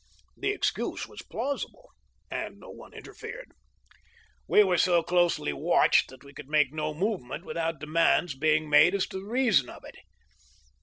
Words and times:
The 0.35 0.49
excuse 0.49 1.07
was 1.07 1.21
plausible, 1.21 1.91
and 2.31 2.57
no 2.57 2.71
one 2.71 2.91
interfered. 2.91 3.51
We 4.47 4.63
were 4.63 4.79
so 4.79 5.03
closely 5.03 5.53
watched 5.53 6.09
that 6.09 6.23
we 6.23 6.33
could 6.33 6.49
make 6.49 6.73
no 6.73 6.95
movement 6.95 7.45
without 7.45 7.79
demands 7.79 8.33
being 8.33 8.67
made 8.67 8.95
as 8.95 9.05
to 9.09 9.19
the 9.19 9.25
reason 9.27 9.69
of 9.69 9.83
it. 9.83 9.97